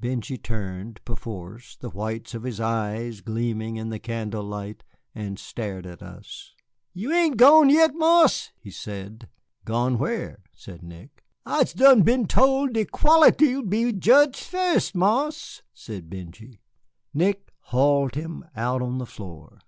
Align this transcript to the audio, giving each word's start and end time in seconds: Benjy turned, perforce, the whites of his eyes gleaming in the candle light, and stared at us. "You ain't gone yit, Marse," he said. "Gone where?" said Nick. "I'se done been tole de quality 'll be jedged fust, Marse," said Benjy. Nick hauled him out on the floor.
Benjy 0.00 0.38
turned, 0.38 1.04
perforce, 1.04 1.76
the 1.76 1.90
whites 1.90 2.32
of 2.32 2.44
his 2.44 2.58
eyes 2.58 3.20
gleaming 3.20 3.76
in 3.76 3.90
the 3.90 3.98
candle 3.98 4.42
light, 4.42 4.82
and 5.14 5.38
stared 5.38 5.84
at 5.86 6.02
us. 6.02 6.54
"You 6.94 7.12
ain't 7.12 7.36
gone 7.36 7.68
yit, 7.68 7.90
Marse," 7.92 8.50
he 8.58 8.70
said. 8.70 9.28
"Gone 9.66 9.98
where?" 9.98 10.42
said 10.54 10.82
Nick. 10.82 11.22
"I'se 11.44 11.74
done 11.74 12.00
been 12.00 12.26
tole 12.26 12.68
de 12.68 12.86
quality 12.86 13.54
'll 13.54 13.60
be 13.62 13.92
jedged 13.92 14.36
fust, 14.42 14.94
Marse," 14.94 15.60
said 15.74 16.08
Benjy. 16.08 16.62
Nick 17.12 17.52
hauled 17.64 18.14
him 18.14 18.42
out 18.56 18.80
on 18.80 18.96
the 18.96 19.04
floor. 19.04 19.58